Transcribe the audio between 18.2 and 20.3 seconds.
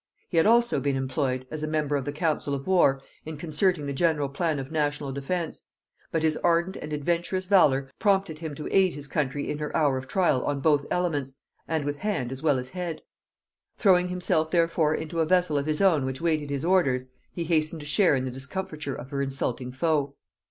the discomfiture of her insulting foe.